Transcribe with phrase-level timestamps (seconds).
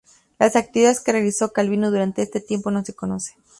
[0.39, 3.35] Las actividades que realizó Calvino durante este tiempo, no se conocen.